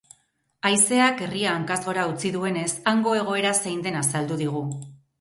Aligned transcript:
Haizeak 0.69 1.21
herria 1.25 1.53
hankaz 1.57 1.77
gora 1.89 2.07
utzi 2.15 2.33
duenez, 2.39 2.67
hango 2.95 3.17
egoera 3.23 3.55
zein 3.63 3.89
den 3.89 4.03
azaldu 4.05 4.45
digu. 4.47 4.69